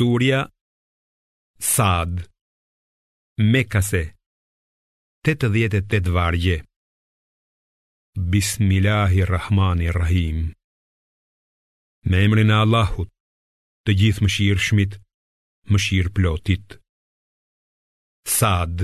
Surja 0.00 0.40
Sad 1.60 2.28
Mekase 3.52 4.02
88 5.22 6.08
vargje 6.12 6.64
Bismillahirrahmanirrahim 8.32 10.36
Me 12.10 12.18
emrin 12.26 12.50
e 12.50 12.52
Allahut 12.64 13.10
Të 13.84 13.90
gjithë 14.00 14.22
mëshirë 14.24 14.64
shmit 14.70 14.92
Mëshirë 15.72 16.12
plotit 16.16 16.66
Sad 18.40 18.76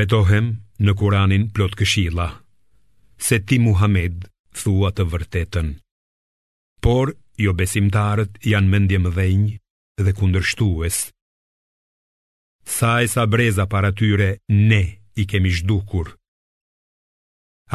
Betohem 0.00 0.46
në 0.84 0.92
kuranin 1.00 1.44
plot 1.56 1.74
këshila 1.80 2.28
Se 3.28 3.36
ti 3.48 3.56
Muhammed 3.70 4.16
thua 4.60 4.90
të 4.96 5.02
vërtetën 5.14 5.68
Por, 6.80 7.12
jo 7.38 7.52
besimtarët 7.56 8.38
janë 8.48 8.70
mendje 8.72 8.98
më 9.04 9.10
dhejnjë 9.16 9.56
dhe 10.04 10.12
kundërshtues. 10.20 10.96
Sa 12.76 12.92
e 13.04 13.08
sa 13.12 13.24
breza 13.32 13.64
para 13.72 13.90
tyre, 14.00 14.28
ne 14.68 14.82
i 15.20 15.26
kemi 15.30 15.52
shdukur. 15.58 16.12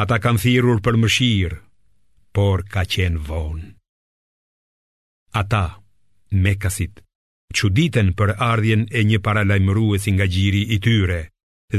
Ata 0.01 0.17
kanë 0.23 0.41
thirur 0.43 0.81
për 0.85 0.97
mëshirë, 1.03 1.57
por 2.35 2.65
ka 2.73 2.83
qenë 2.93 3.21
vonë. 3.29 3.69
Ata, 5.41 5.65
me 6.43 6.53
kasit, 6.63 7.03
që 7.53 8.11
për 8.19 8.29
ardhjen 8.51 8.87
e 8.91 8.99
një 9.11 9.19
paralajmëruesi 9.27 10.09
nga 10.15 10.27
gjiri 10.33 10.63
i 10.75 10.77
tyre, 10.85 11.21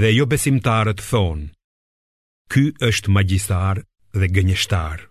dhe 0.01 0.09
jo 0.19 0.25
besimtarët 0.33 1.01
thonë, 1.11 1.51
ky 2.53 2.65
është 2.91 3.13
magjistar 3.17 3.77
dhe 4.19 4.27
gënjështarë. 4.35 5.05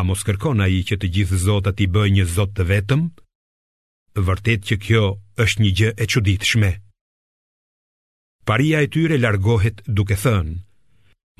A 0.00 0.04
mos 0.08 0.20
kërkon 0.26 0.62
ai 0.64 0.78
që 0.88 0.94
të 1.00 1.08
gjithë 1.14 1.36
zotat 1.42 1.80
i 1.82 1.88
bëjë 1.90 2.12
një 2.18 2.24
zot 2.32 2.52
të 2.54 2.64
vetëm? 2.70 3.00
Vërtet 4.26 4.60
që 4.68 4.76
kjo 4.84 5.00
është 5.44 5.62
një 5.64 5.70
gjë 5.78 5.90
e 6.02 6.06
çuditshme. 6.12 6.70
Paria 8.46 8.78
e 8.84 8.88
tyre 8.94 9.18
largohet 9.24 9.82
duke 9.98 10.14
thënë: 10.22 10.54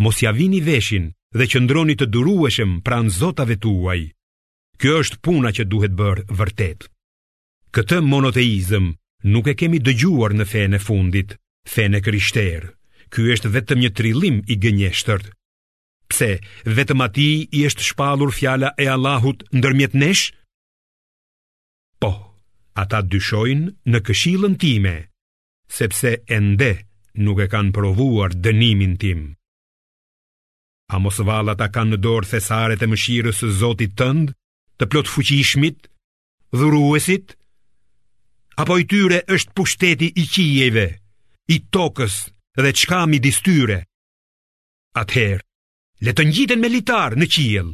Mos 0.02 0.18
ja 0.24 0.32
vini 0.38 0.58
veshin 0.68 1.06
dhe 1.38 1.46
qëndroni 1.50 1.94
të 1.98 2.10
durueshëm 2.14 2.72
pranë 2.86 3.14
zotave 3.20 3.56
tuaj. 3.64 4.00
Kjo 4.80 4.96
është 5.02 5.20
puna 5.24 5.54
që 5.56 5.64
duhet 5.72 5.94
bërë 6.00 6.26
vërtet. 6.40 6.80
Këtë 7.74 8.02
monoteizëm 8.10 8.86
nuk 9.34 9.46
e 9.46 9.54
kemi 9.60 9.78
dëgjuar 9.86 10.34
në 10.34 10.48
fenë 10.52 10.82
fundit, 10.88 11.30
fenë 11.74 12.02
krishterë. 12.06 12.74
Ky 13.12 13.22
është 13.34 13.48
vetëm 13.54 13.78
një 13.84 13.90
trillim 13.98 14.42
i 14.52 14.54
gënjeshtërt. 14.64 15.30
Pse, 16.08 16.28
vetëm 16.76 17.02
ati 17.04 17.26
i 17.58 17.62
është 17.68 17.84
shpalur 17.90 18.32
fjala 18.38 18.72
e 18.80 18.86
Allahut 18.94 19.44
ndërmjet 19.58 19.94
nesh? 20.00 20.24
Po, 22.00 22.10
ata 22.82 23.02
dyshojnë 23.12 23.72
në 23.92 24.00
këshilën 24.06 24.54
time, 24.64 24.94
sepse 25.78 26.12
ende 26.38 26.70
nuk 27.26 27.42
e 27.44 27.48
kanë 27.54 27.74
provuar 27.76 28.32
dënimin 28.44 28.94
tim. 29.02 29.26
A 30.88 30.96
mos 31.04 31.18
vala 31.28 31.52
ta 31.60 31.68
kanë 31.74 31.96
në 31.96 31.98
dorë 32.06 32.30
thesaret 32.30 32.82
e 32.82 32.88
mëshirës 32.88 33.42
së 33.42 33.48
zotit 33.60 33.92
tëndë, 33.98 34.32
të 34.80 34.88
plot 34.88 35.10
fuqishmit, 35.12 35.90
dhuruesit? 36.56 37.34
Apo 38.62 38.78
i 38.80 38.86
tyre 38.90 39.20
është 39.36 39.52
pushteti 39.58 40.08
i 40.08 40.24
qijeve, 40.32 40.86
i 41.52 41.58
tokës 41.76 42.16
dhe 42.62 42.72
qka 42.80 43.02
mi 43.10 43.20
distyre? 43.26 43.82
Atëherë, 45.02 45.44
le 46.06 46.12
të 46.14 46.24
ngjiten 46.30 46.60
me 46.62 46.68
litar 46.70 47.16
në 47.18 47.26
qiell. 47.26 47.70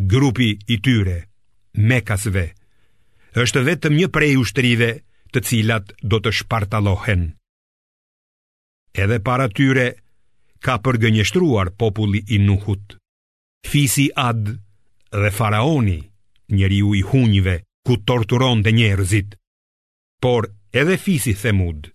Grupi 0.00 0.50
i 0.72 0.78
tyre 0.84 1.18
Mekasve 1.76 2.46
është 3.36 3.62
vetëm 3.68 3.96
një 4.00 4.08
prej 4.16 4.36
ushtrive 4.40 4.88
të 5.32 5.42
cilat 5.46 5.92
do 6.02 6.20
të 6.24 6.32
shpartalohen. 6.40 7.24
Edhe 8.96 9.18
para 9.26 9.48
tyre 9.52 9.86
ka 10.64 10.78
përgënjeshtruar 10.84 11.74
populli 11.76 12.22
i 12.32 12.38
Nuhut. 12.40 12.96
Fisi 13.68 14.06
Ad 14.14 14.46
dhe 15.12 15.30
faraoni, 15.36 15.98
njeriu 16.56 16.94
i 16.96 17.02
hunjve, 17.02 17.58
ku 17.86 17.96
torturon 18.08 18.62
dhe 18.64 18.72
njerëzit, 18.74 19.36
por 20.22 20.48
edhe 20.72 20.96
fisi 20.98 21.34
themud, 21.34 21.90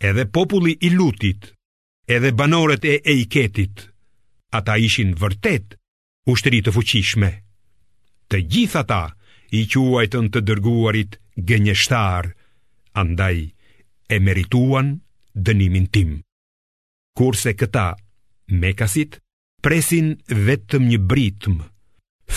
edhe 0.00 0.24
populli 0.26 0.76
i 0.86 0.90
lutit, 0.94 1.50
edhe 2.08 2.30
banoret 2.32 2.84
e 2.84 3.00
ejketit, 3.14 3.88
ata 4.54 4.76
ishin 4.78 5.14
vërtet 5.18 5.74
ushtri 6.30 6.60
të 6.62 6.72
fuqishme. 6.74 7.30
Të 8.30 8.40
gjithë 8.52 8.78
ata 8.82 9.02
i 9.58 9.64
quajtën 9.72 10.26
të 10.34 10.40
dërguarit 10.48 11.18
gënjeshtar, 11.48 12.30
andaj 13.02 13.38
e 14.08 14.16
merituan 14.26 14.88
dënimin 15.46 15.86
tim. 15.94 16.10
Kurse 17.16 17.52
këta 17.58 17.86
mekasit 18.62 19.18
presin 19.62 20.12
vetëm 20.46 20.82
një 20.90 20.98
britëm, 21.10 21.56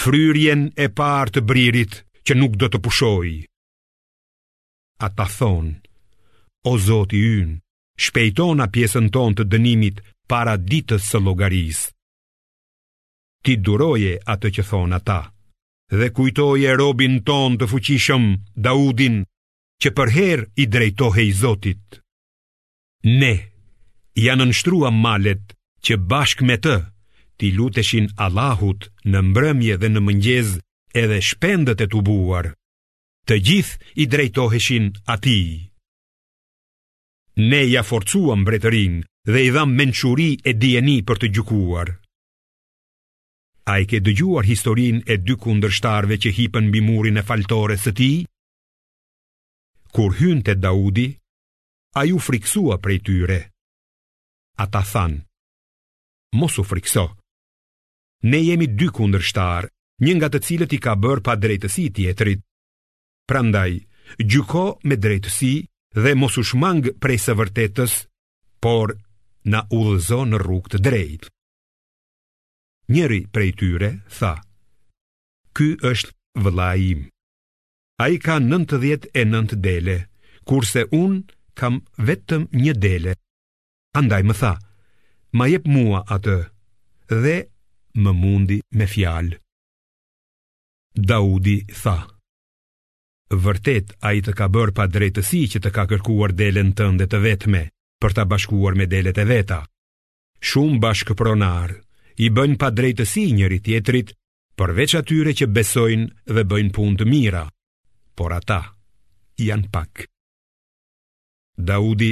fryrjen 0.02 0.62
e 0.84 0.88
partë 1.00 1.40
të 1.40 1.46
bririt 1.50 1.96
që 2.26 2.34
nuk 2.38 2.54
do 2.62 2.68
të 2.70 2.80
pushoj. 2.86 3.30
Ata 5.08 5.26
thonë, 5.38 5.76
o 6.70 6.74
zoti 6.88 7.20
yn, 7.40 7.52
shpejtona 8.06 8.66
pjesën 8.74 9.08
ton 9.14 9.32
të 9.36 9.44
dënimit 9.52 9.98
para 10.30 10.54
ditës 10.70 11.04
së 11.12 11.20
logarisë 11.26 11.90
ti 13.44 13.56
duroje 13.66 14.14
atë 14.34 14.50
që 14.58 14.64
thonë 14.70 14.98
ata. 15.00 15.22
Dhe 16.00 16.08
kujtoje 16.16 16.68
e 16.72 16.78
robin 16.80 17.16
ton 17.28 17.52
të 17.58 17.66
fuqishëm, 17.72 18.26
Daudin, 18.66 19.18
që 19.82 19.90
përher 19.98 20.40
i 20.62 20.66
drejtohe 20.74 21.22
i 21.26 21.32
Zotit. 21.42 21.84
Ne, 23.20 23.34
janë 24.26 24.46
nështrua 24.52 24.92
malet 24.94 25.56
që 25.86 25.98
bashk 26.12 26.44
me 26.48 26.58
të, 26.66 26.76
ti 27.40 27.54
luteshin 27.58 28.10
Allahut 28.26 28.90
në 29.10 29.20
mbrëmje 29.32 29.76
dhe 29.82 29.90
në 29.92 30.02
mëngjez 30.08 30.50
edhe 31.02 31.20
shpendët 31.30 31.84
e 31.86 31.88
të 31.92 32.02
buar. 32.08 32.52
Të 33.28 33.36
gjith 33.48 33.72
i 34.02 34.06
drejtoheshin 34.12 34.92
ati. 35.14 35.40
Ne 37.50 37.62
ja 37.72 37.82
forcuam 37.88 38.44
bretërin 38.44 38.96
dhe 39.32 39.40
i 39.48 39.52
dham 39.56 39.72
menquri 39.80 40.30
e 40.44 40.52
djeni 40.60 40.98
për 41.08 41.18
të 41.22 41.28
gjukuar. 41.38 41.88
A 43.70 43.78
i 43.82 43.86
ke 43.90 44.00
dëgjuar 44.02 44.48
historin 44.50 44.98
e 45.06 45.16
dy 45.26 45.36
kundërshtarve 45.44 46.16
që 46.24 46.32
hipën 46.38 46.70
bimurin 46.74 46.98
murin 47.14 47.22
e 47.22 47.28
faltore 47.30 47.76
së 47.78 47.92
ti? 48.00 48.08
Kur 49.98 50.14
hynë 50.20 50.44
të 50.48 50.54
Daudi, 50.64 51.06
a 52.00 52.02
ju 52.10 52.18
friksua 52.28 52.80
prej 52.82 52.98
tyre? 53.06 53.40
A 54.64 54.66
ta 54.74 54.82
than, 54.94 55.14
mos 56.40 56.58
u 56.62 56.64
frikso. 56.70 57.06
Ne 58.32 58.40
jemi 58.48 58.68
dy 58.80 58.88
kundërshtar, 58.98 59.70
një 60.06 60.14
nga 60.18 60.28
të 60.34 60.40
cilët 60.48 60.74
i 60.78 60.80
ka 60.86 60.96
bërë 61.04 61.26
pa 61.28 61.34
drejtësi 61.44 61.86
tjetrit. 61.96 62.42
Prandaj, 63.30 63.74
gjyko 64.30 64.66
me 64.90 64.96
drejtësi 65.04 65.54
dhe 66.04 66.14
mos 66.22 66.38
u 66.42 66.44
shmang 66.52 66.90
prej 67.04 67.20
së 67.28 67.38
vërtetës, 67.40 68.00
por 68.64 68.98
na 69.54 69.62
ullëzo 69.78 70.24
në 70.30 70.42
rrugë 70.46 70.74
të 70.74 70.88
drejtë. 70.90 71.28
Njeri 72.94 73.20
prej 73.36 73.52
tyre 73.60 73.90
tha, 74.18 74.32
Ky 75.54 75.66
është 75.86 76.14
vëla 76.46 76.70
im. 76.92 77.02
A 78.02 78.08
i 78.10 78.16
ka 78.24 78.40
nëntë 78.42 78.78
djetë 78.82 79.12
e 79.22 79.26
nëntë 79.30 79.58
dele, 79.66 79.96
kurse 80.50 80.86
unë 81.00 81.20
kam 81.60 81.78
vetëm 82.08 82.48
një 82.64 82.74
dele. 82.86 83.14
Andaj 84.02 84.24
më 84.30 84.34
tha, 84.42 84.54
ma 85.38 85.46
jep 85.52 85.68
mua 85.70 86.02
atë, 86.18 86.38
dhe 87.22 87.38
më 88.02 88.12
mundi 88.24 88.58
me 88.80 88.88
fjalë. 88.94 89.38
Daudi 91.12 91.60
tha, 91.70 91.96
Vërtet, 93.44 93.94
a 94.02 94.16
i 94.18 94.24
të 94.26 94.34
ka 94.40 94.48
bërë 94.56 94.74
pa 94.80 94.88
drejtësi 94.90 95.44
që 95.54 95.60
të 95.62 95.70
ka 95.76 95.84
kërkuar 95.92 96.34
dele 96.42 96.64
në 96.66 96.74
tënde 96.82 97.06
të 97.12 97.20
vetme, 97.28 97.68
për 98.02 98.18
të 98.18 98.26
bashkuar 98.32 98.74
me 98.82 98.88
dele 98.96 99.14
të 99.14 99.28
veta. 99.30 99.60
Shumë 100.50 100.82
bashkë 100.86 101.14
pronarë, 101.20 101.76
i 102.20 102.28
bëjnë 102.36 102.58
pa 102.60 102.68
drejtësi 102.76 103.22
njëri 103.36 103.58
tjetrit, 103.64 104.10
përveç 104.60 104.94
atyre 105.00 105.32
që 105.40 105.48
besojnë 105.56 106.34
dhe 106.36 106.44
bëjnë 106.52 106.74
punë 106.76 106.98
të 107.00 107.06
mira, 107.12 107.44
por 108.18 108.36
ata 108.36 108.58
janë 109.40 109.70
pak. 109.76 110.06
Daudi 111.70 112.12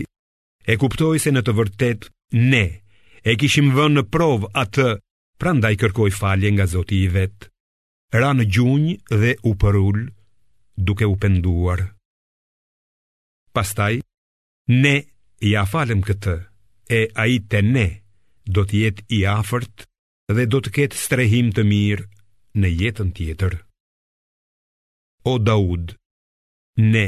e 0.72 0.76
kuptoi 0.80 1.20
se 1.24 1.32
në 1.36 1.44
të 1.44 1.56
vërtet 1.58 2.08
ne 2.52 2.64
e 3.32 3.36
kishim 3.40 3.74
vënë 3.76 3.98
në 4.00 4.04
prov 4.14 4.48
atë, 4.64 4.88
prandaj 5.42 5.74
kërkoi 5.82 6.12
falje 6.16 6.52
nga 6.56 6.68
Zoti 6.72 7.02
i 7.04 7.10
vet. 7.18 7.50
Ra 8.16 8.32
në 8.36 8.46
gjunjë 8.56 8.92
dhe 9.22 9.34
u 9.44 9.52
përul, 9.60 10.06
duke 10.88 11.04
u 11.12 11.18
penduar. 11.20 11.84
Pastaj, 13.56 14.00
ne 14.72 14.96
i 15.44 15.52
falem 15.72 16.00
këtë, 16.08 16.36
e 16.88 17.00
a 17.24 17.28
i 17.36 17.42
të 17.50 17.60
ne 17.74 17.88
do 18.56 18.64
t'jet 18.72 19.04
i 19.20 19.26
afërt 19.36 19.88
dhe 20.36 20.44
do 20.52 20.60
të 20.62 20.72
ketë 20.76 20.98
strehim 21.00 21.50
të 21.56 21.64
mirë 21.64 22.06
në 22.60 22.72
jetën 22.82 23.14
tjetër. 23.16 23.54
O 25.28 25.38
Daud, 25.40 25.94
ne 26.80 27.06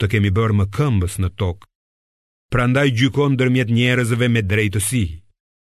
të 0.00 0.08
kemi 0.14 0.30
bërë 0.32 0.56
më 0.56 0.66
këmbës 0.76 1.18
në 1.22 1.28
tokë, 1.40 1.66
pra 2.52 2.64
ndaj 2.70 2.86
gjykon 2.96 3.36
dërmjet 3.36 3.70
njerëzve 3.72 4.28
me 4.32 4.42
drejtësi, 4.48 5.04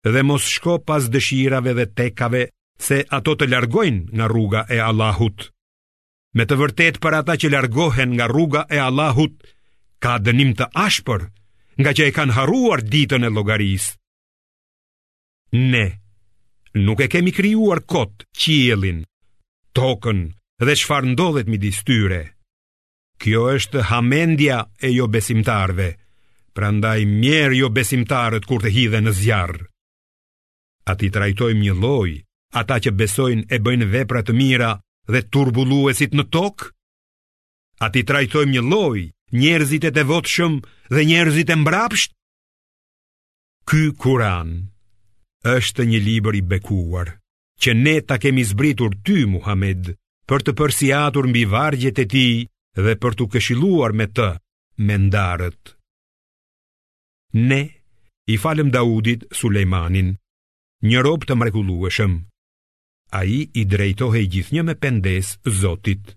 dhe 0.07 0.23
mos 0.23 0.47
shko 0.55 0.79
pas 0.87 1.07
dëshirave 1.11 1.75
dhe 1.79 1.87
tekave 1.99 2.43
se 2.79 3.01
ato 3.19 3.35
të 3.35 3.49
largojnë 3.51 4.13
nga 4.15 4.27
rruga 4.31 4.63
e 4.71 4.79
Allahut. 4.79 5.39
Me 6.39 6.45
të 6.47 6.59
vërtet 6.61 7.01
për 7.03 7.15
ata 7.25 7.35
që 7.41 7.51
largohen 7.57 8.13
nga 8.15 8.29
rruga 8.31 8.63
e 8.71 8.79
Allahut, 8.85 9.35
ka 9.99 10.19
dënim 10.23 10.55
të 10.55 10.71
ashpër 10.87 11.27
nga 11.83 11.91
që 11.97 12.07
e 12.11 12.15
kanë 12.15 12.37
haruar 12.39 12.85
ditën 12.93 13.25
e 13.27 13.31
logarisë. 13.35 13.91
Ne, 15.73 15.87
nuk 16.85 17.01
e 17.03 17.07
kemi 17.13 17.33
krijuar 17.35 17.81
kot, 17.85 18.23
qiellin, 18.39 19.03
tokën 19.77 20.21
dhe 20.65 20.75
çfarë 20.79 21.11
ndodhet 21.15 21.49
midis 21.51 21.81
tyre. 21.87 22.23
Kjo 23.19 23.43
është 23.57 23.83
hamendja 23.91 24.59
e 24.81 24.89
jo 24.95 25.07
besimtarve, 25.11 25.91
prandaj 26.55 27.01
mjerë 27.05 27.59
jo 27.63 27.69
besimtarët 27.75 28.47
kur 28.49 28.63
të 28.63 28.71
hidhe 28.77 29.01
në 29.03 29.13
zjarë. 29.21 29.67
A 30.89 30.93
ti 30.97 31.11
trajtojmë 31.13 31.63
një 31.67 31.75
loj, 31.83 32.13
ata 32.57 32.79
që 32.85 32.95
besojnë 32.97 33.49
e 33.53 33.59
bëjnë 33.61 33.91
vepra 33.93 34.23
të 34.25 34.33
mira 34.39 34.71
dhe 35.11 35.23
turbuluesit 35.35 36.15
në 36.17 36.25
tokë? 36.35 36.71
A 37.85 37.91
ti 37.95 38.03
trajtojmë 38.07 38.55
një 38.55 38.65
loj, 38.65 39.01
njerëzit 39.37 39.85
e 39.91 39.93
të 39.93 40.07
votëshëm 40.09 40.55
dhe 40.95 41.05
njerëzit 41.11 41.53
e 41.53 41.59
mbrapsht? 41.61 42.15
Ky 43.69 43.91
Kuranë 44.01 44.63
është 45.47 45.85
një 45.87 45.99
libër 46.03 46.35
i 46.39 46.43
bekuar, 46.43 47.13
që 47.63 47.75
ne 47.75 47.97
ta 48.03 48.19
kemi 48.19 48.43
zbritur 48.43 48.95
ty, 49.07 49.23
Muhammed, 49.31 49.93
për 50.27 50.41
të 50.43 50.53
përsiatur 50.59 51.29
mbi 51.31 51.45
vargjet 51.51 51.99
e 52.03 52.07
ti 52.11 52.27
dhe 52.75 52.95
për 52.99 53.13
të 53.19 53.25
këshiluar 53.33 53.93
me 53.95 54.07
të, 54.11 54.29
me 54.87 54.97
ndarët. 55.07 55.63
Ne 57.39 57.61
i 58.29 58.37
falem 58.37 58.71
Daudit 58.71 59.25
Sulejmanin, 59.35 60.11
një 60.85 60.99
rob 61.07 61.25
të 61.25 61.35
mrekulueshëm. 61.37 62.19
A 63.19 63.23
i 63.25 63.39
i 63.57 63.65
drejtohe 63.65 64.21
i 64.27 64.63
me 64.63 64.75
pendes 64.75 65.39
zotit. 65.61 66.15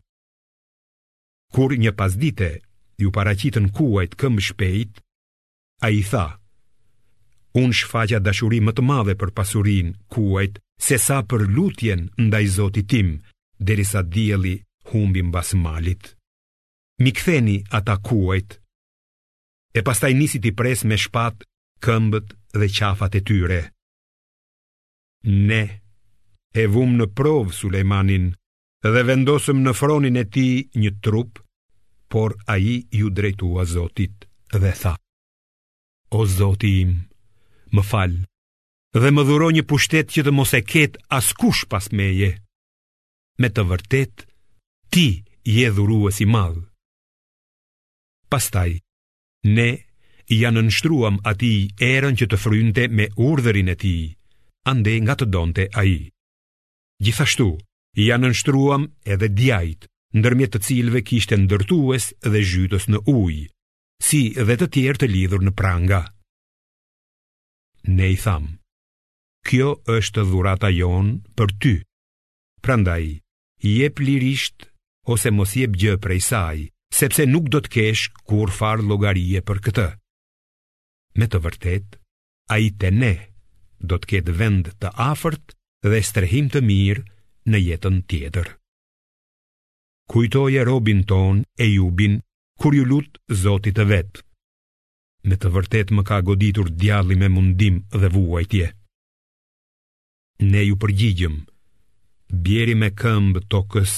Kur 1.54 1.72
një 1.72 1.92
pasdite 1.96 2.60
ju 3.00 3.12
paracitën 3.12 3.72
kuajt 3.72 4.16
këm 4.16 4.38
shpejt, 4.40 5.00
a 5.82 5.90
i 5.90 6.02
tha, 6.04 6.41
Unë 7.60 7.76
shfaqa 7.80 8.20
dashuri 8.24 8.60
më 8.64 8.72
të 8.78 8.84
madhe 8.88 9.14
për 9.20 9.32
pasurin, 9.36 9.90
kuajt, 10.14 10.60
se 10.88 10.98
sa 11.06 11.18
për 11.28 11.42
lutjen 11.56 12.06
nda 12.24 12.40
i 12.40 12.84
tim, 12.92 13.20
derisa 13.60 14.04
djeli 14.04 14.64
humbim 14.92 15.32
bas 15.32 15.54
malit. 15.54 16.16
Mi 17.00 17.12
këtheni 17.12 17.58
ata 17.70 17.98
kuajt, 17.98 18.60
e 19.74 19.80
pastaj 19.84 20.14
nisi 20.14 20.40
ti 20.42 20.52
pres 20.52 20.84
me 20.84 20.98
shpat, 20.98 21.44
këmbët 21.84 22.28
dhe 22.60 22.68
qafat 22.78 23.16
e 23.16 23.22
tyre. 23.28 23.62
Ne, 25.28 25.82
e 26.54 26.66
vum 26.68 26.96
në 26.98 27.06
prov, 27.18 27.52
Sulejmanin, 27.58 28.32
dhe 28.84 29.02
vendosëm 29.08 29.60
në 29.64 29.74
fronin 29.80 30.18
e 30.18 30.26
ti 30.34 30.48
një 30.82 30.92
trup, 31.04 31.40
por 32.12 32.36
a 32.52 32.56
i 32.58 32.76
ju 33.00 33.10
drejtua 33.10 33.64
zotit 33.76 34.28
dhe 34.62 34.72
tha. 34.82 34.96
O 36.20 36.26
zoti 36.38 36.70
im, 36.84 36.92
më 37.76 37.84
fal. 37.90 38.14
Dhe 38.92 39.10
më 39.16 39.24
dhuro 39.28 39.48
një 39.56 39.64
pushtet 39.72 40.12
që 40.12 40.22
të 40.28 40.32
mos 40.36 40.52
e 40.58 40.62
ketë 40.72 41.00
as 41.18 41.28
kush 41.40 41.62
pas 41.72 41.86
meje. 41.96 42.32
Me 43.42 43.48
të 43.50 43.64
vërtet, 43.72 44.26
ti 44.92 45.08
je 45.58 45.68
dhuru 45.76 46.02
e 46.12 46.12
si 46.18 46.28
madhë. 46.28 46.64
Pastaj, 48.32 48.76
ne 49.56 49.70
janë 50.32 50.62
nështruam 50.68 51.18
ati 51.32 51.54
erën 51.84 52.16
që 52.20 52.26
të 52.32 52.40
frynte 52.44 52.86
me 52.98 53.08
urdherin 53.28 53.72
e 53.74 53.76
ti, 53.82 53.96
ande 54.72 54.94
nga 55.04 55.16
të 55.20 55.28
donte 55.34 55.66
a 55.76 55.84
i. 55.88 56.00
Gjithashtu, 57.04 57.48
janë 57.98 58.32
nështruam 58.32 58.86
edhe 59.16 59.32
djajt, 59.36 59.88
ndërmjet 60.20 60.54
të 60.56 60.64
cilve 60.68 61.02
kishtë 61.08 61.40
ndërtues 61.46 62.12
dhe 62.32 62.40
gjytës 62.44 62.88
në 62.92 63.02
ujë, 63.18 63.48
si 64.08 64.22
dhe 64.36 64.56
të 64.60 64.68
tjerë 64.76 65.02
të 65.02 65.08
lidhur 65.16 65.44
në 65.48 65.56
pranga 65.60 66.04
ne 67.90 68.08
i 68.14 68.18
tham 68.22 68.44
Kjo 69.48 69.72
është 69.98 70.24
dhurata 70.30 70.70
jon 70.74 71.08
për 71.38 71.54
ty 71.62 71.74
Prandaj, 72.62 73.20
jep 73.66 73.98
lirisht 74.04 74.68
ose 75.10 75.32
mos 75.34 75.56
jep 75.58 75.74
gjë 75.82 75.96
prej 76.04 76.20
saj 76.26 76.58
Sepse 76.92 77.26
nuk 77.26 77.48
do 77.50 77.62
të 77.64 77.72
kesh 77.74 78.04
kur 78.30 78.52
farë 78.54 78.86
logarie 78.90 79.42
për 79.48 79.62
këtë 79.68 79.88
Me 81.20 81.28
të 81.28 81.42
vërtet, 81.44 81.88
a 82.54 82.60
i 82.60 82.70
të 82.82 82.92
ne 82.96 83.14
do 83.90 83.98
të 83.98 84.08
ketë 84.12 84.34
vend 84.38 84.66
të 84.82 84.92
afërt 85.10 85.56
dhe 85.82 86.00
strehim 86.06 86.52
të 86.54 86.62
mirë 86.62 87.02
në 87.50 87.58
jetën 87.66 87.96
tjetër. 88.10 88.46
Kujtoje 90.14 90.62
robin 90.70 91.02
ton 91.10 91.42
e 91.58 91.66
jubin, 91.72 92.20
kur 92.62 92.78
ju 92.78 92.86
lutë 92.86 93.40
zotit 93.42 93.74
të 93.80 93.88
vetë 93.90 94.24
me 95.30 95.38
të 95.38 95.52
vërtet 95.54 95.92
më 95.94 96.02
ka 96.10 96.18
goditur 96.26 96.70
djalli 96.82 97.16
me 97.20 97.28
mundim 97.30 97.82
dhe 97.94 98.10
vuajtje. 98.16 98.68
Ne 100.52 100.62
ju 100.66 100.78
përgjigjëm, 100.82 101.36
bjeri 102.46 102.76
me 102.82 102.90
këmbë 103.02 103.44
tokës 103.54 103.94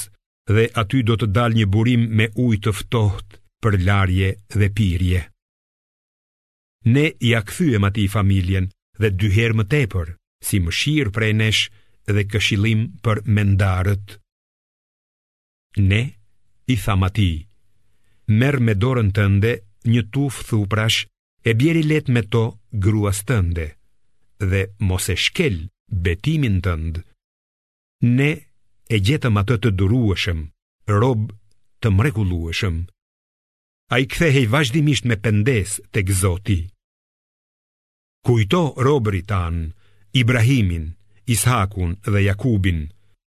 dhe 0.52 0.66
aty 0.82 1.00
do 1.08 1.16
të 1.18 1.28
dal 1.36 1.56
një 1.56 1.66
burim 1.72 2.02
me 2.20 2.26
ujë 2.44 2.60
të 2.66 2.72
ftoht 2.80 3.38
për 3.64 3.78
larje 3.86 4.34
dhe 4.58 4.68
pirje. 4.76 5.22
Ne 6.94 7.06
i 7.24 7.30
akthyem 7.38 7.86
ati 7.88 8.04
familjen 8.12 8.66
dhe 9.00 9.08
dyher 9.20 9.56
më 9.56 9.64
tepër, 9.72 10.12
si 10.44 10.60
më 10.60 10.72
shirë 10.80 11.14
prej 11.16 11.32
nesh 11.40 11.62
dhe 12.16 12.26
këshilim 12.28 12.82
për 13.04 13.22
mendarët. 13.32 14.18
Ne 15.88 16.02
i 16.68 16.76
tham 16.84 17.06
ati, 17.08 17.30
merë 18.28 18.60
me 18.66 18.74
dorën 18.76 19.08
tënde 19.16 19.54
një 19.92 20.02
tuf 20.12 20.44
thuprash 20.48 21.04
e 21.48 21.52
bjeri 21.54 21.82
let 21.88 22.06
me 22.14 22.22
to 22.32 22.44
gruas 22.84 23.18
tënde, 23.28 23.66
dhe 24.50 24.62
mos 24.88 25.04
e 25.12 25.16
shkel 25.24 25.56
betimin 26.04 26.56
tënd. 26.64 26.94
Ne 28.16 28.32
e 28.88 28.96
gjetëm 29.06 29.36
atë 29.42 29.56
të 29.64 29.70
durueshëm, 29.80 30.40
rob 31.02 31.20
të 31.84 31.92
mrekulueshëm. 31.98 32.76
A 33.92 34.00
i 34.02 34.06
kthehej 34.12 34.46
vazhdimisht 34.54 35.04
me 35.08 35.16
pendes 35.24 35.74
të 35.92 36.00
gëzoti. 36.08 36.58
Kujto 38.24 38.62
robëri 38.86 39.22
tanë, 39.30 39.62
Ibrahimin, 40.20 40.86
Ishakun 41.34 41.90
dhe 42.12 42.20
Jakubin, 42.28 42.80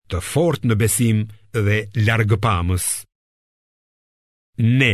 të 0.10 0.18
fort 0.32 0.66
në 0.66 0.76
besim 0.82 1.18
dhe 1.66 1.78
largëpamës. 2.08 2.86
Ne, 4.80 4.94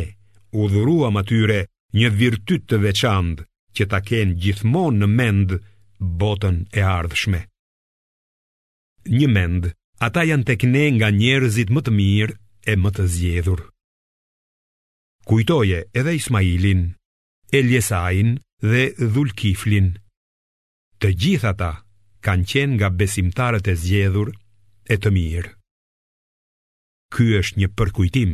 u 0.60 0.64
dhuruam 0.74 1.16
atyre, 1.22 1.60
një 2.00 2.10
virtyt 2.20 2.64
të 2.70 2.78
veçand 2.88 3.44
që 3.78 3.88
ta 3.90 4.00
ken 4.10 4.32
gjithmon 4.42 4.98
në 5.02 5.08
mend 5.20 5.52
botën 6.22 6.58
e 6.74 6.82
ardhshme. 6.98 7.42
Një 9.18 9.28
mend, 9.36 9.70
ata 10.08 10.24
janë 10.28 10.48
tek 10.50 10.66
ne 10.74 10.86
nga 10.98 11.10
njerëzit 11.14 11.70
më 11.74 11.82
të 11.86 11.94
mirë 12.00 12.36
e 12.74 12.76
më 12.82 12.90
të 12.98 13.06
zjedhur. 13.16 13.60
Kujtoje 15.30 15.80
edhe 16.00 16.14
Ismailin, 16.20 16.82
Eljesain 17.58 18.30
dhe 18.70 18.84
Dhulkiflin. 19.14 19.88
Të 21.00 21.08
gjitha 21.22 21.52
ta 21.62 21.72
kanë 22.26 22.48
qenë 22.52 22.76
nga 22.80 22.90
besimtarët 23.00 23.68
e 23.68 23.76
zjedhur 23.86 24.34
e 24.90 24.96
të 24.98 25.10
mirë. 25.18 25.52
Ky 27.14 27.26
është 27.40 27.62
një 27.62 27.70
përkujtim. 27.78 28.32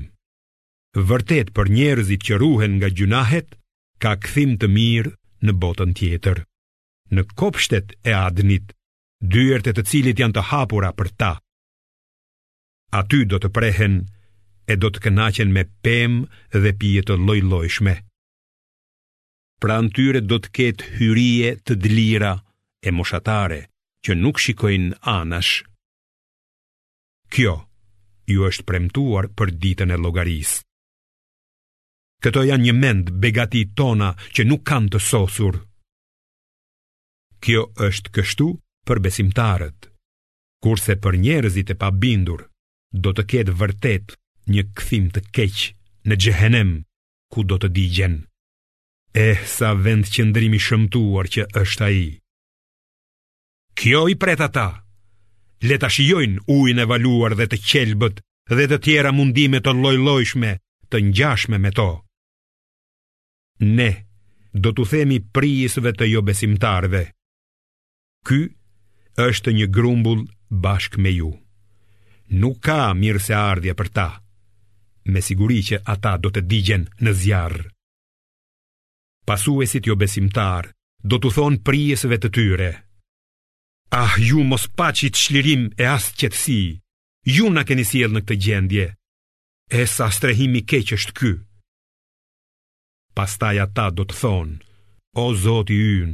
Vërtet 0.97 1.49
për 1.57 1.69
njerëzit 1.69 2.23
që 2.27 2.37
ruhen 2.41 2.77
nga 2.79 2.87
gjunahet, 2.97 3.51
ka 4.01 4.13
këthim 4.23 4.55
të 4.61 4.67
mirë 4.75 5.11
në 5.45 5.53
botën 5.61 5.91
tjetër. 5.99 6.39
Në 7.13 7.25
kopshtet 7.41 7.93
e 8.09 8.13
adnit, 8.19 8.73
dyert 9.35 9.69
e 9.69 9.73
të 9.77 9.83
cilit 9.91 10.17
janë 10.23 10.33
të 10.37 10.41
hapura 10.49 10.89
për 10.97 11.09
ta. 11.21 11.29
Aty 13.01 13.19
do 13.29 13.37
të 13.43 13.51
prehen 13.57 13.99
e 14.73 14.77
do 14.81 14.89
të 14.89 15.03
kënaqen 15.05 15.53
me 15.53 15.67
pemë 15.85 16.25
dhe 16.63 16.73
pije 16.81 17.03
të 17.05 17.17
lloj-llojshme. 17.21 17.93
Pran 19.61 19.89
tyre 19.95 20.21
do 20.25 20.39
të 20.41 20.49
ketë 20.59 20.85
hyrie 20.97 21.51
të 21.69 21.77
dlira 21.85 22.33
e 22.81 22.91
moshatare 22.97 23.61
që 24.05 24.15
nuk 24.23 24.39
shikojnë 24.41 24.97
anash. 25.13 25.53
Kjo 27.29 27.55
ju 28.33 28.49
është 28.49 28.65
premtuar 28.71 29.29
për 29.37 29.53
ditën 29.65 29.93
e 29.93 29.99
llogarisë. 30.01 30.63
Këto 32.19 32.41
janë 32.43 32.65
një 32.67 32.73
mend 32.75 33.09
begati 33.23 33.61
tona 33.79 34.09
që 34.35 34.43
nuk 34.47 34.65
kanë 34.67 34.91
të 34.93 34.99
sosur. 35.03 35.55
Kjo 37.45 37.61
është 37.85 38.11
kështu 38.17 38.47
për 38.87 38.99
besimtarët. 39.05 39.87
Kurse 40.65 40.97
për 41.05 41.15
njerëzit 41.23 41.71
e 41.71 41.77
pabindur, 41.83 42.41
do 42.91 43.13
të 43.15 43.23
ketë 43.31 43.55
vërtet 43.61 44.15
një 44.51 44.63
këthim 44.75 45.05
të 45.15 45.21
keqë 45.37 45.69
në 46.09 46.17
gjehenem, 46.25 46.73
ku 47.31 47.45
do 47.47 47.55
të 47.63 47.69
digjen. 47.79 48.17
Eh, 49.15 49.39
sa 49.55 49.71
vend 49.87 50.11
qëndrimi 50.11 50.59
shëmtuar 50.67 51.31
që 51.35 51.47
është 51.63 51.87
aji. 51.87 52.09
Kjo 53.79 54.03
i 54.11 54.19
preta 54.21 54.49
ta, 54.59 54.67
le 55.63 55.79
ta 55.79 55.87
shijojnë 55.89 56.43
ujin 56.55 56.83
e 56.83 56.89
valuar 56.91 57.39
dhe 57.39 57.47
të 57.47 57.63
qelbët 57.69 58.19
dhe 58.51 58.67
të 58.73 58.81
tjera 58.85 59.15
mundime 59.15 59.63
të 59.63 59.71
lloj-llojshme 59.79 60.51
të 60.91 61.03
ngjashme 61.07 61.57
me 61.63 61.71
to. 61.79 61.89
Ne, 63.59 63.91
do 64.55 64.71
të 64.71 64.85
themi 64.93 65.17
prijësve 65.35 65.91
të 65.99 66.05
jo 66.13 66.21
besimtarve. 66.25 67.01
Ky 68.25 68.39
është 69.19 69.51
një 69.55 69.67
grumbull 69.75 70.21
bashk 70.49 70.95
me 70.97 71.11
ju. 71.11 71.33
Nuk 72.39 72.59
ka 72.63 72.93
mirë 72.95 73.19
se 73.25 73.35
ardhja 73.35 73.75
për 73.75 73.89
ta, 73.97 74.07
me 75.11 75.19
siguri 75.25 75.59
që 75.69 75.81
ata 75.91 76.15
do 76.23 76.31
të 76.31 76.43
digjen 76.51 76.85
në 77.03 77.13
zjarë. 77.23 77.65
Pasuesit 79.27 79.87
jo 79.89 79.95
besimtar, 79.95 80.71
do 81.03 81.17
të 81.19 81.31
thonë 81.35 81.59
prijësve 81.67 82.17
të 82.21 82.29
tyre. 82.37 82.69
Ah, 83.93 84.15
ju 84.17 84.43
mos 84.45 84.67
pacit 84.77 85.17
shlirim 85.19 85.67
e 85.81 85.85
as 85.91 86.09
qëtësi, 86.19 86.79
ju 87.35 87.49
në 87.51 87.65
keni 87.67 87.85
siel 87.85 88.13
në 88.15 88.23
këtë 88.25 88.39
gjendje, 88.45 88.87
e 89.75 89.83
sa 89.95 90.07
strehimi 90.13 90.63
keqë 90.65 90.95
është 91.01 91.15
kyë. 91.19 91.37
Pastaj 93.19 93.57
ata 93.65 93.85
do 93.97 94.03
të 94.07 94.15
thonë, 94.21 94.53
o 95.23 95.25
zoti 95.43 95.75
yn, 95.99 96.11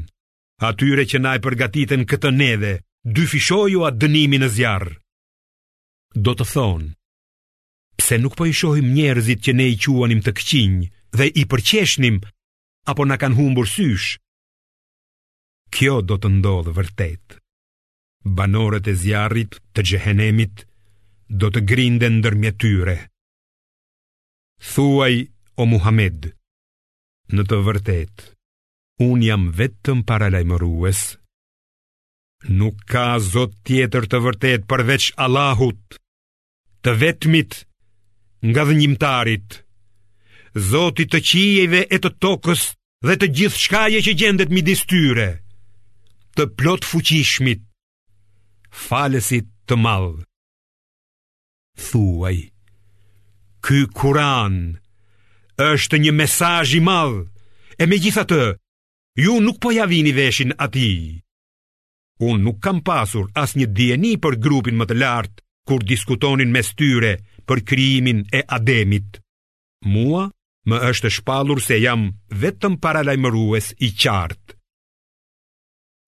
atyre 0.70 1.04
që 1.10 1.20
na 1.22 1.32
e 1.38 1.40
përgatitën 1.46 2.04
këtë 2.10 2.30
neve, 2.34 2.72
dy 3.16 3.26
fishoju 3.34 3.84
atë 3.90 4.00
dënimi 4.04 4.38
në 4.42 4.48
zjarë. 4.56 4.94
Do 6.26 6.32
të 6.40 6.46
thonë, 6.54 6.88
pse 8.02 8.16
nuk 8.24 8.34
po 8.40 8.48
i 8.50 8.54
shohim 8.58 8.88
njerëzit 8.98 9.44
që 9.46 9.54
ne 9.60 9.68
i 9.70 9.76
quanim 9.86 10.24
të 10.26 10.34
këqinjë 10.40 10.88
dhe 11.22 11.28
i 11.42 11.44
përqeshnim, 11.52 12.18
apo 12.92 13.06
na 13.06 13.20
kanë 13.22 13.38
humbur 13.38 13.70
sysh? 13.76 14.16
Kjo 15.76 16.00
do 16.10 16.18
të 16.18 16.32
ndodhë 16.40 16.74
vërtet. 16.80 17.38
Banorët 18.38 18.90
e 18.90 18.96
zjarit 19.04 19.60
të 19.74 19.86
gjehenemit 19.92 20.66
do 21.42 21.54
të 21.54 21.62
grinde 21.70 22.10
ndërmjetyre. 22.18 22.98
Thuaj, 24.74 25.16
o 25.62 25.70
Muhammed, 25.70 25.70
Muhammed, 25.76 26.34
Në 27.34 27.44
të 27.50 27.58
vërtet, 27.66 28.24
unë 29.02 29.26
jam 29.32 29.46
vetëm 29.58 30.04
paralajmërues. 30.10 31.00
Nuk 32.60 32.84
ka 32.92 33.06
zot 33.30 33.56
tjetër 33.66 34.06
të 34.12 34.20
vërtet 34.26 34.68
përveç 34.70 35.08
Allahut, 35.26 35.98
të 36.86 36.94
vetmit 37.02 37.58
nga 38.46 38.68
dhënjimtarit, 38.70 39.58
zotit 40.70 41.10
të 41.16 41.24
qijeve 41.32 41.82
e 41.90 41.98
të 42.04 42.12
tokës 42.22 42.68
dhe 43.10 43.18
të 43.18 43.32
gjithë 43.40 43.64
shkaje 43.64 44.04
që 44.06 44.14
gjendet 44.22 44.54
midis 44.54 44.86
tyre, 44.92 45.30
të 46.38 46.46
plot 46.60 46.86
fuqishmit, 46.86 47.66
falesit 48.86 49.50
të 49.66 49.82
madhë. 49.82 50.22
Thuaj, 51.90 52.38
ky 53.66 53.82
kuranë, 53.98 54.64
është 55.62 55.98
një 56.04 56.12
mesaj 56.12 56.76
i 56.78 56.82
madhë, 56.84 57.22
e 57.80 57.86
me 57.88 58.00
gjitha 58.00 58.24
të, 58.28 58.42
ju 59.24 59.38
nuk 59.42 59.60
po 59.64 59.72
javini 59.72 60.12
veshin 60.12 60.52
ati. 60.60 61.22
Unë 62.22 62.44
nuk 62.44 62.60
kam 62.64 62.82
pasur 62.88 63.28
as 63.36 63.56
një 63.56 63.68
djeni 63.76 64.16
për 64.24 64.38
grupin 64.44 64.78
më 64.80 64.86
të 64.88 64.96
lartë, 65.02 65.42
kur 65.68 65.84
diskutonin 65.84 66.52
me 66.54 66.62
styre 66.64 67.16
për 67.48 67.64
kryimin 67.68 68.24
e 68.36 68.44
ademit. 68.56 69.20
Mua 69.86 70.26
më 70.70 70.78
është 70.92 71.10
shpalur 71.20 71.60
se 71.62 71.80
jam 71.82 72.12
vetëm 72.32 72.78
paralajmërues 72.82 73.72
i 73.86 73.90
qartë. 74.02 74.54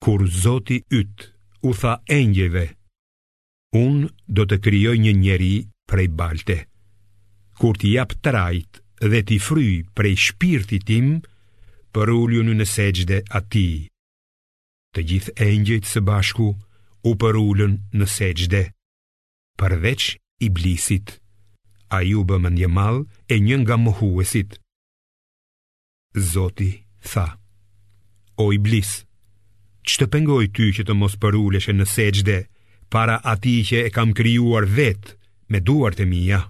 Kur 0.05 0.23
zoti 0.29 0.77
ytë 0.99 1.25
u 1.67 1.73
tha 1.73 1.97
engjeve, 2.13 2.67
unë 3.75 4.07
do 4.37 4.43
të 4.45 4.59
kryoj 4.65 4.97
një 5.01 5.13
njeri 5.17 5.53
prej 5.89 6.07
balte. 6.19 6.57
Kur 7.57 7.73
t'i 7.77 7.95
jap 7.97 8.13
të 8.21 8.33
rajtë, 8.37 8.86
dhe 9.01 9.21
ti 9.23 9.37
fry 9.45 9.85
prej 9.93 10.15
shpirti 10.27 10.79
tim 10.89 11.11
për 11.93 12.09
ullu 12.13 12.41
në 12.45 12.55
nësejgjde 12.61 13.19
ati. 13.39 13.67
Të 14.93 15.01
gjithë 15.09 15.33
e 15.45 15.81
së 15.91 16.01
bashku 16.01 16.47
u 17.03 17.11
për 17.21 17.35
ullu 17.37 17.67
në 17.69 17.77
nësejgjde, 17.97 18.63
përveç 19.57 20.03
i 20.45 20.49
blisit, 20.49 21.19
a 21.93 21.99
ju 22.01 22.23
bë 22.25 22.37
një 22.51 22.67
e 23.29 23.35
një 23.39 23.55
nga 23.61 23.77
mëhuesit. 23.77 24.59
Zoti 26.15 26.71
tha, 27.01 27.37
o 28.37 28.51
i 28.53 28.57
blis, 28.57 29.05
që 29.87 29.95
të 30.01 30.05
pengoj 30.13 30.45
ty 30.55 30.73
që 30.73 30.83
të 30.87 30.93
mos 30.97 31.15
për 31.21 31.33
ullu 31.35 31.59
në 31.59 32.47
para 32.89 33.19
ati 33.21 33.63
që 33.67 33.77
e 33.87 33.89
kam 33.91 34.13
kryuar 34.15 34.63
vetë 34.63 35.11
me 35.49 35.59
duartë 35.59 36.03
e 36.03 36.05
mija. 36.05 36.41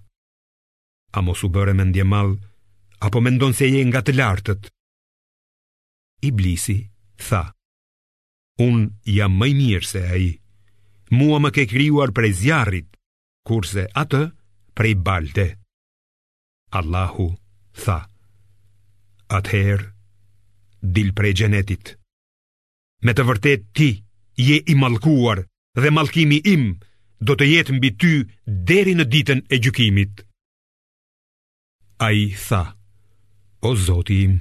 A 1.12 1.22
mos 1.22 1.44
u 1.44 1.50
me 1.50 1.84
ndje 1.86 2.04
mal 2.04 2.30
Apo 3.00 3.22
me 3.22 3.30
ndonë 3.30 3.54
se 3.60 3.66
je 3.70 3.84
nga 3.86 4.02
të 4.02 4.14
lartët 4.18 4.72
Iblisi 6.30 6.90
tha 7.28 7.44
Unë 8.66 8.90
jam 9.16 9.34
mëj 9.40 9.54
mirë 9.60 9.88
se 9.90 10.02
aji 10.16 10.32
Mua 11.18 11.38
më 11.40 11.50
ke 11.56 11.68
kryuar 11.72 12.12
prej 12.16 12.34
zjarit 12.42 12.90
Kurse 13.48 13.86
atë 14.02 14.22
prej 14.76 14.96
balte 15.06 15.48
Allahu 16.80 17.28
tha 17.84 18.00
Atëherë 19.40 19.88
Dil 20.96 21.14
prej 21.18 21.34
gjenetit 21.40 21.94
Me 23.06 23.14
të 23.14 23.24
vërtet 23.30 23.70
ti 23.78 23.90
Je 24.48 24.58
i 24.68 24.76
malkuar 24.78 25.46
Dhe 25.82 25.90
malkimi 25.94 26.42
im 26.52 26.68
Do 27.22 27.36
të 27.38 27.48
jetë 27.54 27.76
mbi 27.78 27.90
ty 28.02 28.12
Deri 28.72 28.98
në 28.98 29.06
ditën 29.14 29.42
e 29.48 29.58
gjukimit 29.64 30.27
A 32.00 32.12
i 32.12 32.30
tha 32.48 32.60
O 33.66 33.72
zoti 33.76 34.18
im 34.26 34.34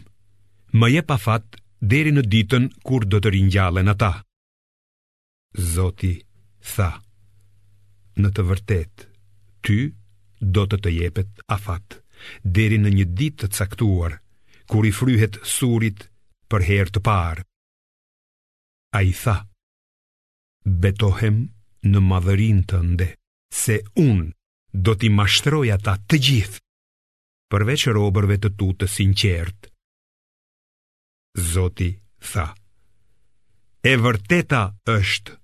Më 0.77 0.87
je 0.95 1.03
pa 1.09 1.17
fatë 1.21 1.63
Deri 1.93 2.11
në 2.13 2.23
ditën 2.33 2.65
kur 2.85 3.05
do 3.09 3.21
të 3.25 3.33
rinjallën 3.33 3.89
ata 3.93 4.11
Zoti 5.75 6.11
tha 6.75 6.89
Në 8.21 8.29
të 8.37 8.45
vërtet 8.51 9.07
Ty 9.65 9.79
do 10.57 10.65
të 10.69 10.77
të 10.85 10.93
jepet 10.99 11.43
a 11.49 11.57
fatë 11.57 12.03
Deri 12.59 12.77
në 12.83 12.93
një 12.99 13.07
ditë 13.23 13.47
të 13.49 13.53
caktuar 13.57 14.19
Kur 14.73 14.85
i 14.85 14.93
fryhet 15.01 15.41
surit 15.57 16.05
për 16.53 16.63
her 16.69 16.89
të 16.93 17.01
parë. 17.09 17.45
A 18.99 19.01
i 19.07 19.15
tha 19.17 19.37
Betohem 20.85 21.39
në 21.93 22.05
madhërin 22.11 22.61
të 22.69 22.83
nde 22.93 23.09
Se 23.63 23.81
unë 24.05 24.29
do 24.89 24.93
t'i 24.99 25.09
mashtroj 25.21 25.67
ata 25.77 25.97
të 26.11 26.17
gjithë 26.29 26.66
përveç 27.53 27.85
robërve 27.97 28.37
të 28.43 28.51
tu 28.59 28.73
të 28.79 28.87
sinqert. 28.95 29.69
Zoti 31.53 31.91
tha, 32.33 32.47
e 33.85 33.93
vërteta 34.03 34.63
është, 34.95 35.35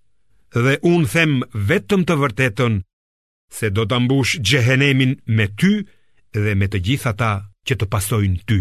dhe 0.64 0.74
unë 0.90 1.10
them 1.14 1.34
vetëm 1.70 2.02
të 2.08 2.16
vërtetën, 2.22 2.78
se 3.58 3.70
do 3.76 3.84
të 3.84 3.94
ambush 4.00 4.32
gjehenemin 4.48 5.12
me 5.36 5.46
ty 5.60 5.72
dhe 6.38 6.54
me 6.56 6.66
të 6.72 6.80
gjitha 6.86 7.12
ta 7.22 7.32
që 7.68 7.74
të 7.78 7.86
pasojnë 7.92 8.40
ty. 8.48 8.60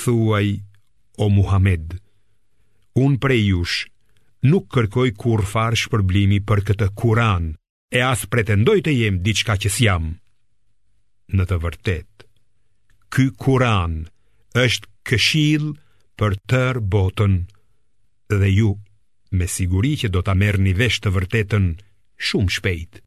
Thuaj, 0.00 0.48
o 1.24 1.28
Muhammed, 1.36 2.00
unë 3.04 3.20
prej 3.22 3.42
jush, 3.52 3.76
nuk 4.50 4.66
kërkoj 4.74 5.08
kur 5.20 5.44
farsh 5.52 5.84
për 5.92 6.02
blimi 6.10 6.40
për 6.48 6.64
këtë 6.70 6.88
kuran, 7.00 7.52
e 7.96 8.00
as 8.02 8.26
pretendoj 8.32 8.80
të 8.82 8.96
jem 9.04 9.22
diçka 9.26 9.54
që 9.62 9.70
jamë 9.84 10.14
në 11.34 11.44
të 11.50 11.56
vërtet 11.62 12.24
Ky 13.14 13.26
kuran 13.42 13.96
është 14.60 14.90
këshil 15.08 15.66
për 16.18 16.36
tër 16.50 16.80
botën 16.94 17.40
Dhe 18.30 18.50
ju 18.52 18.74
me 19.32 19.46
siguri 19.50 19.94
që 20.00 20.12
do 20.14 20.22
të 20.26 20.36
merë 20.42 20.62
një 20.68 20.76
vesh 20.78 21.02
të 21.02 21.14
vërtetën 21.18 21.66
shumë 22.30 22.56
shpejt 22.58 23.02